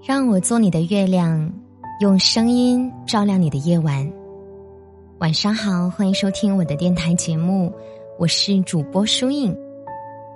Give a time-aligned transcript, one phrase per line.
[0.00, 1.52] 让我做你的月亮，
[2.00, 4.10] 用声音照亮你的夜晚。
[5.18, 7.72] 晚上好，欢迎收听我的电台节目，
[8.16, 9.54] 我是主播舒影。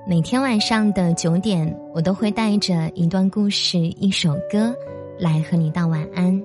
[0.06, 4.74] 每天晚上的九点，我都会带着一段故事、一首歌
[5.16, 6.42] 来和你道晚安。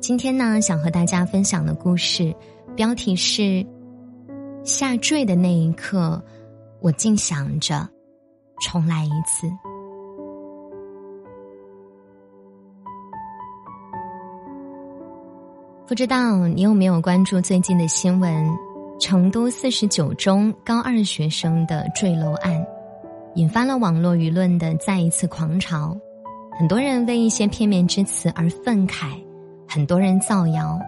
[0.00, 2.34] 今天呢，想和大家分享的故事
[2.74, 3.64] 标题是：
[4.64, 6.20] 下坠的那一刻，
[6.80, 7.88] 我竟想着
[8.60, 9.46] 重来一次。
[15.86, 18.58] 不知道你有没有关注最近的新闻？
[18.98, 22.66] 成都四十九中高二学生的坠楼案，
[23.34, 25.94] 引发了网络舆论的再一次狂潮。
[26.58, 29.08] 很多人为一些片面之词而愤慨，
[29.68, 30.80] 很多人造谣。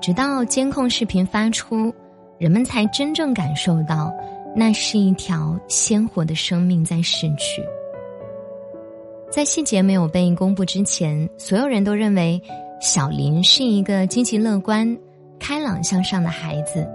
[0.00, 1.94] 直到监控视频发出，
[2.38, 4.10] 人们才真正感受到，
[4.56, 7.62] 那是一条鲜活的生命在逝去。
[9.30, 12.40] 在细节没有被公布之前，所有人都认为。
[12.80, 14.96] 小林是一个积极乐观、
[15.38, 16.88] 开朗向上的孩子，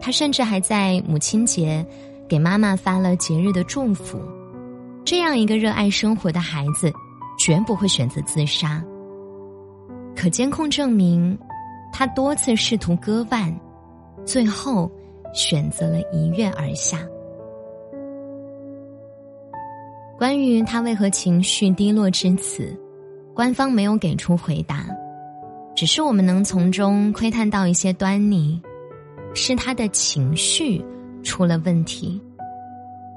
[0.00, 1.84] 他甚至还在母亲节
[2.26, 4.18] 给妈妈发了节日的祝福。
[5.04, 6.90] 这样一个热爱生活的孩子，
[7.38, 8.82] 绝不会选择自杀。
[10.16, 11.38] 可监控证明，
[11.92, 13.54] 他多次试图割腕，
[14.24, 14.90] 最后
[15.34, 16.98] 选择了一跃而下。
[20.18, 22.74] 关于他为何情绪低落至此，
[23.34, 24.86] 官方没有给出回答。
[25.74, 28.60] 只是我们能从中窥探到一些端倪，
[29.34, 30.84] 是他的情绪
[31.22, 32.20] 出了问题，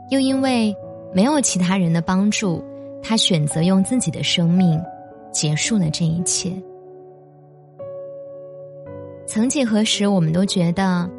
[0.10, 0.74] 又因为
[1.14, 2.64] 没有其他人的帮助，
[3.02, 4.82] 他选择用自己的生命
[5.32, 6.52] 结束了这一切。
[9.26, 11.10] 曾几何时，我们都觉得，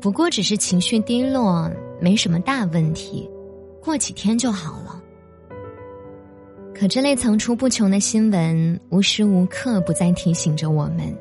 [0.00, 3.28] 不过只是情绪低落，没什么大问题，
[3.82, 5.02] 过几天就好了。
[6.80, 11.14] 可这类层出不穷的新闻，无时无刻不在提醒着我们：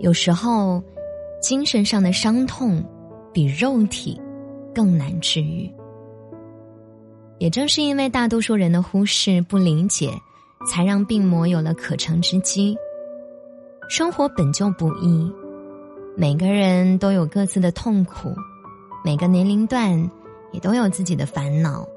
[0.00, 0.82] 有时候，
[1.40, 2.84] 精神上的伤痛
[3.32, 4.20] 比肉体
[4.74, 5.72] 更难治愈。
[7.38, 10.12] 也正是因为大多数人的忽视、不理解，
[10.70, 12.76] 才让病魔有了可乘之机。
[13.88, 15.32] 生活本就不易，
[16.14, 18.28] 每个人都有各自的痛苦，
[19.02, 19.98] 每个年龄段
[20.52, 21.88] 也都有自己的烦恼。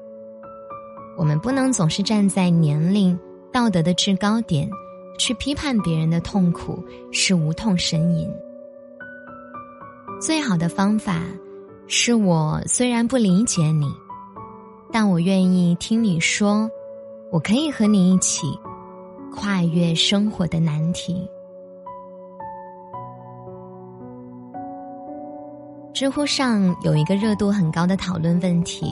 [1.20, 3.16] 我们不能总是站在年龄、
[3.52, 4.66] 道德的制高点，
[5.18, 6.82] 去批判别人的痛苦
[7.12, 8.26] 是无痛呻吟。
[10.18, 11.20] 最好的方法，
[11.86, 13.92] 是我虽然不理解你，
[14.90, 16.66] 但我愿意听你说，
[17.30, 18.46] 我可以和你一起
[19.30, 21.28] 跨越生活的难题。
[25.92, 28.90] 知乎上有一个热度很高的讨论问题。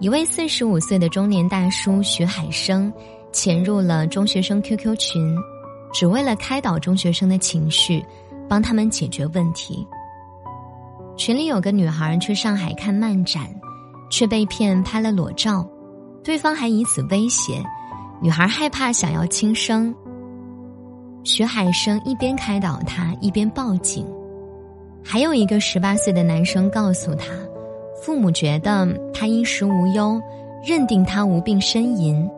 [0.00, 2.92] 一位四十五岁的中年大叔徐海生，
[3.32, 5.36] 潜入了中学生 QQ 群，
[5.92, 8.00] 只为了开导中学生的情绪，
[8.48, 9.84] 帮他们解决问题。
[11.16, 13.52] 群里有个女孩去上海看漫展，
[14.08, 15.68] 却被骗拍了裸照，
[16.22, 17.60] 对方还以此威胁，
[18.22, 19.92] 女孩害怕想要轻生。
[21.24, 24.06] 徐海生一边开导她，一边报警。
[25.02, 27.26] 还有一个十八岁的男生告诉他。
[28.00, 30.20] 父母觉得他衣食无忧，
[30.64, 32.28] 认定他无病呻吟，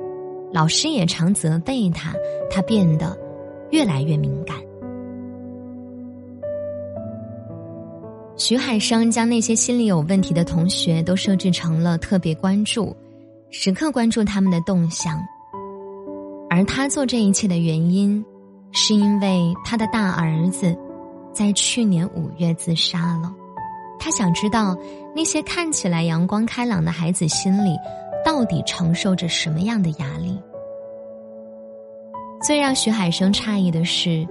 [0.52, 2.12] 老师也常责备他，
[2.50, 3.16] 他变得
[3.70, 4.56] 越来越敏感。
[8.36, 12.96] 徐海生将那些心理有问题的同学都设置成了特别关注，
[13.50, 15.20] 时刻关注他们的动向。
[16.48, 18.24] 而他做这一切的原因，
[18.72, 20.74] 是因为他的大儿子
[21.32, 23.30] 在去年五月自杀了。
[24.00, 24.76] 他想知道
[25.14, 27.76] 那些看起来阳光开朗的孩子心里，
[28.24, 30.36] 到底承受着什么样的压力。
[32.42, 34.26] 最让徐海生诧异的是，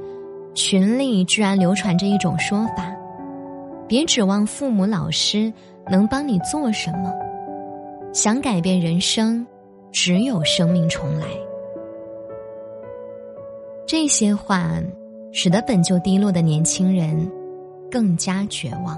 [0.56, 2.92] 群里居然流传着一种说法：
[3.88, 5.54] 别指望父母、老师
[5.88, 7.14] 能帮你做什么，
[8.12, 9.46] 想改变人生，
[9.92, 11.28] 只有生命重来。
[13.86, 14.72] 这些话，
[15.32, 17.32] 使得本就低落的年轻人
[17.92, 18.98] 更加绝望。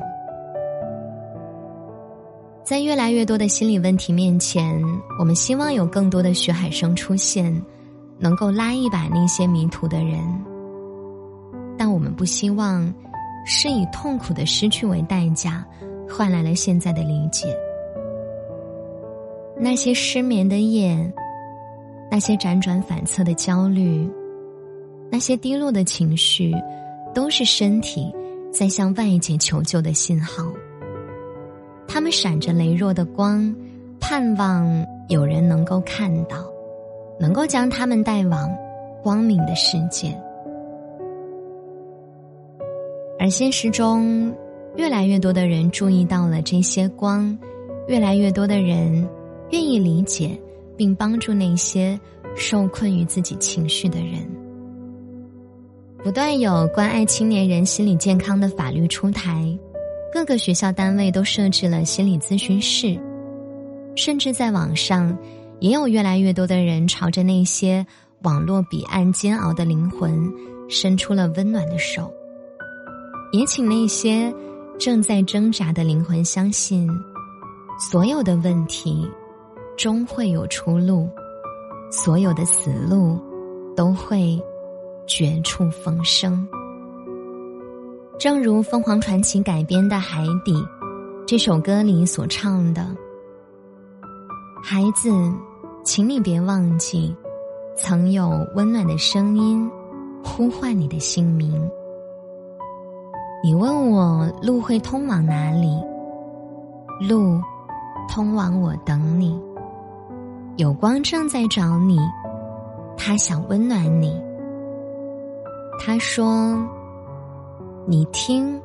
[2.63, 4.81] 在越来越多的心理问题面前，
[5.19, 7.53] 我们希望有更多的徐海生出现，
[8.19, 10.19] 能够拉一把那些迷途的人。
[11.77, 12.93] 但我们不希望
[13.45, 15.65] 是以痛苦的失去为代价，
[16.07, 17.47] 换来了现在的理解。
[19.57, 21.11] 那些失眠的夜，
[22.09, 24.07] 那些辗转反侧的焦虑，
[25.11, 26.53] 那些低落的情绪，
[27.13, 28.13] 都是身体
[28.53, 30.45] 在向外界求救的信号。
[31.93, 33.53] 他们闪着羸弱的光，
[33.99, 34.65] 盼望
[35.09, 36.37] 有人能够看到，
[37.19, 38.49] 能够将他们带往
[39.03, 40.17] 光明的世界。
[43.19, 44.33] 而现实中，
[44.77, 47.37] 越来越多的人注意到了这些光，
[47.89, 49.05] 越来越多的人
[49.49, 50.39] 愿意理解
[50.77, 51.99] 并帮助那些
[52.37, 54.25] 受困于自己情绪的人。
[56.01, 59.45] 不断有关爱青年人心理健康的法律出台，
[60.13, 62.99] 各个学校单位都设置了心理咨询室，
[63.95, 65.17] 甚至在网上，
[65.59, 67.85] 也有越来越多的人朝着那些
[68.23, 70.29] 网络彼岸煎熬的灵魂，
[70.69, 72.11] 伸出了温暖的手。
[73.31, 74.33] 也请那些
[74.77, 76.89] 正在挣扎的灵魂相信，
[77.79, 79.09] 所有的问题
[79.77, 81.09] 终会有出路，
[81.89, 83.17] 所有的死路
[83.77, 84.37] 都会
[85.07, 86.45] 绝处逢生。
[88.21, 90.53] 正如凤凰传奇改编的《海底》
[91.25, 92.85] 这首歌里所唱的
[94.63, 95.09] ：“孩子，
[95.83, 97.15] 请你别忘记，
[97.75, 99.67] 曾有温暖的声音
[100.23, 101.67] 呼唤你的姓名。”
[103.43, 105.75] 你问我路会通往哪里？
[107.09, 107.41] 路
[108.07, 109.41] 通往我等你。
[110.57, 111.97] 有光正在找你，
[112.95, 114.21] 他想温暖你。
[115.79, 116.55] 他说
[117.87, 118.61] ：“你听，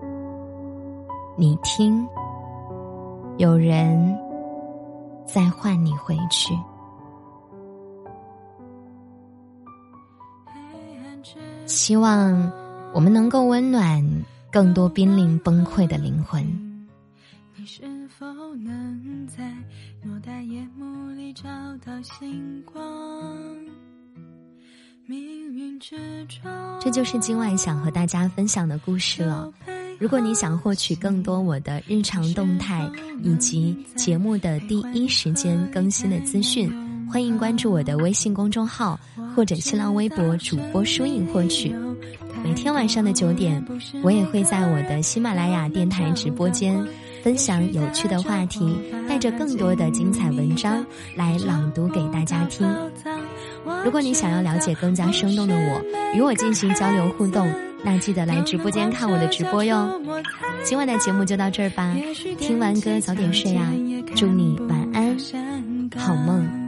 [1.36, 2.06] 你听，
[3.38, 4.18] 有人
[5.26, 6.54] 在唤你回去。”
[11.66, 12.52] 希望
[12.94, 14.02] 我们能够温暖。
[14.52, 16.42] 更多濒临崩溃的灵魂。
[17.56, 18.24] 你是否
[18.54, 19.52] 能在
[20.02, 21.46] 偌大夜幕里找
[21.84, 22.82] 到星光？
[25.08, 25.20] 命
[25.54, 25.94] 运之，
[26.80, 29.48] 这就是今晚想和大家分享的故事了。
[30.00, 32.90] 如果你想获取更多我的日常动态
[33.22, 36.68] 以及节目的第一时间更新的资讯，
[37.08, 38.98] 欢迎关注我的微信公众号
[39.34, 41.72] 或者新浪微博主播疏影获取。
[42.42, 43.64] 每天晚上的九点，
[44.02, 46.84] 我也会在我的喜马拉雅电台直播间
[47.22, 48.76] 分享有趣的话题，
[49.08, 52.66] 带着更多的精彩文章来朗读给大家听。
[53.84, 55.82] 如果你想要了解更加生动的我，
[56.14, 57.52] 与我进行交流互动，
[57.82, 60.00] 那记得来直播间看我的直播哟。
[60.62, 61.94] 今晚的节目就到这儿吧，
[62.38, 63.72] 听完歌早点睡啊，
[64.14, 65.16] 祝你晚安，
[65.96, 66.65] 好梦。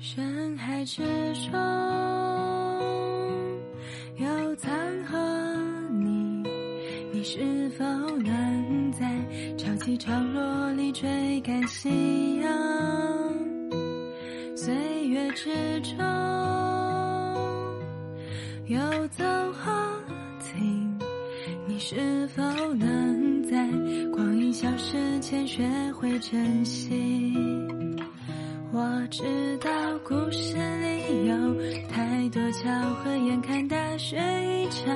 [0.00, 1.02] 深海之
[1.50, 1.52] 中
[4.16, 4.70] 有藏
[5.04, 5.18] 和
[5.90, 6.44] 你，
[7.12, 7.84] 你是否
[8.18, 9.10] 能在
[9.56, 12.48] 潮起潮落里追赶夕阳？
[14.56, 14.72] 岁
[15.08, 15.98] 月之中
[18.66, 18.78] 有
[19.08, 20.00] 走和
[20.44, 20.96] 停，
[21.66, 22.42] 你是否
[22.74, 23.68] 能在
[24.12, 26.88] 光阴消失前学会珍惜？
[28.78, 29.68] 我知道
[30.04, 31.34] 故事里有
[31.88, 32.70] 太多巧
[33.02, 34.94] 合，眼看大雪一场，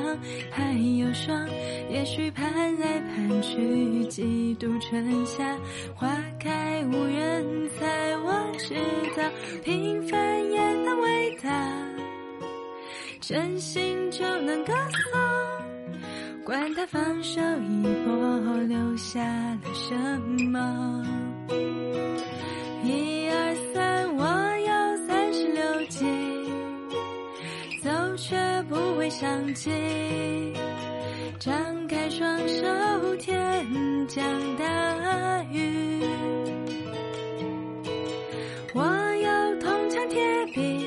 [0.53, 1.49] 还有霜。
[1.91, 2.49] 也许盼
[2.79, 5.59] 来盼去，几度春夏，
[5.97, 8.17] 花开无人猜。
[8.19, 8.77] 我知
[9.17, 9.29] 道
[9.65, 11.51] 平凡也能伟大，
[13.21, 14.73] 真心就能歌
[15.11, 16.45] 颂。
[16.45, 20.21] 管他放手一搏，留下了什
[20.53, 21.05] 么。
[22.85, 23.22] 一
[28.73, 29.71] 不会想起。
[31.39, 33.67] 张开双手，天
[34.09, 34.25] 降
[34.57, 36.03] 大雨。
[38.75, 40.87] 我有铜墙铁壁，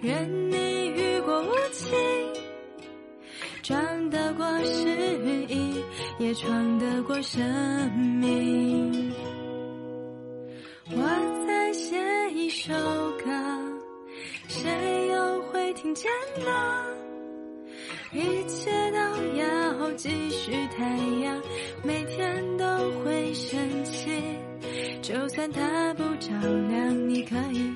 [0.00, 1.90] 任你雨过无情，
[3.62, 4.88] 撞得过失
[5.48, 5.84] 意，
[6.18, 7.42] 也闯得过生
[8.18, 9.12] 命。
[10.92, 11.98] 我在写
[12.32, 12.72] 一首
[13.22, 13.30] 歌，
[15.90, 16.10] 听见
[16.44, 16.86] 了？
[18.12, 18.98] 一切都
[19.36, 20.84] 要继续，太
[21.24, 21.42] 阳
[21.82, 22.64] 每天都
[23.02, 24.08] 会升起，
[25.02, 26.30] 就算它不照
[26.68, 27.69] 亮，你可以。